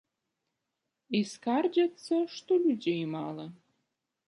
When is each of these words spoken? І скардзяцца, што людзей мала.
І 1.19 1.21
скардзяцца, 1.33 2.15
што 2.39 2.51
людзей 2.67 3.03
мала. 3.15 3.49